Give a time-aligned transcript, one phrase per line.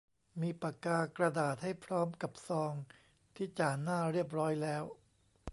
[0.41, 2.73] มีปากกา กระดาษ ให้พร้อมกับซอง
[3.35, 4.83] ที่จ่าหน้าเรียบร้อยแล้ว